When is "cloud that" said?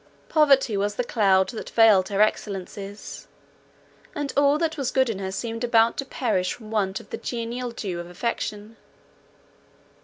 1.03-1.69